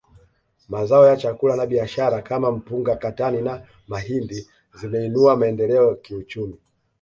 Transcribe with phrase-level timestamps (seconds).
[0.69, 6.55] Mazao ya chakula na biashara kama mpunga katani na mahindi zimeinua maendeleo kiuchumi